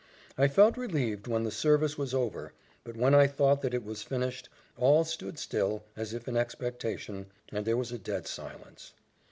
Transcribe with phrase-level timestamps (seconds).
[0.35, 2.53] I felt relieved when the service was over;
[2.83, 7.27] but when I thought that it was finished, all stood still, as if in expectation,
[7.51, 8.93] and there was a dead silence.